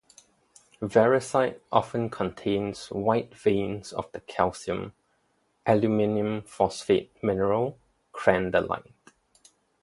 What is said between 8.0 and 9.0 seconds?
crandallite.